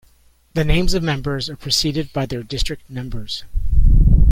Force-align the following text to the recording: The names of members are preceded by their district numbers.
The 0.55 0.63
names 0.63 0.95
of 0.95 1.03
members 1.03 1.47
are 1.47 1.55
preceded 1.55 2.11
by 2.11 2.25
their 2.25 2.41
district 2.41 2.89
numbers. 2.89 3.43